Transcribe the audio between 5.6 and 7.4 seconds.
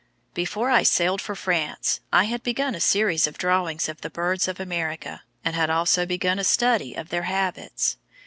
also begun a study of their